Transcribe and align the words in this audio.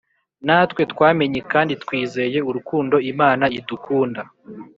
Natwe 0.45 0.81
twamenye 0.91 1.39
kandi 1.51 1.73
twizeye 1.83 2.39
urukundo 2.49 2.95
Imana 3.11 3.45
idukunda. 3.59 4.21